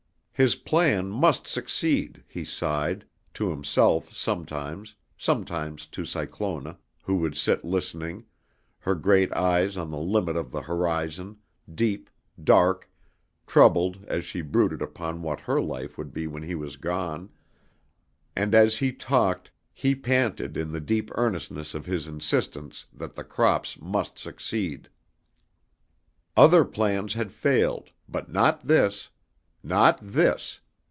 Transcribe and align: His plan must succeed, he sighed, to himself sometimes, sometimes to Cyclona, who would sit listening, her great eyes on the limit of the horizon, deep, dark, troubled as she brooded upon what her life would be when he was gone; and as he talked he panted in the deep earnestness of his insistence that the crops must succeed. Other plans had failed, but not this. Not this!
His 0.33 0.55
plan 0.55 1.07
must 1.11 1.45
succeed, 1.45 2.23
he 2.27 2.43
sighed, 2.43 3.05
to 3.35 3.51
himself 3.51 4.11
sometimes, 4.11 4.95
sometimes 5.15 5.85
to 5.89 6.03
Cyclona, 6.03 6.79
who 7.03 7.17
would 7.17 7.37
sit 7.37 7.63
listening, 7.63 8.25
her 8.79 8.95
great 8.95 9.31
eyes 9.33 9.77
on 9.77 9.91
the 9.91 9.99
limit 9.99 10.35
of 10.35 10.49
the 10.49 10.63
horizon, 10.63 11.37
deep, 11.71 12.09
dark, 12.43 12.89
troubled 13.45 14.03
as 14.07 14.25
she 14.25 14.41
brooded 14.41 14.81
upon 14.81 15.21
what 15.21 15.41
her 15.41 15.61
life 15.61 15.95
would 15.95 16.11
be 16.11 16.25
when 16.25 16.41
he 16.41 16.55
was 16.55 16.75
gone; 16.75 17.29
and 18.35 18.55
as 18.55 18.77
he 18.79 18.91
talked 18.91 19.51
he 19.71 19.93
panted 19.93 20.57
in 20.57 20.71
the 20.71 20.81
deep 20.81 21.11
earnestness 21.13 21.75
of 21.75 21.85
his 21.85 22.07
insistence 22.07 22.87
that 22.91 23.13
the 23.13 23.23
crops 23.23 23.77
must 23.79 24.17
succeed. 24.17 24.89
Other 26.35 26.65
plans 26.65 27.13
had 27.13 27.31
failed, 27.31 27.91
but 28.09 28.31
not 28.31 28.61
this. 28.65 29.09
Not 29.63 29.99
this! 30.01 30.59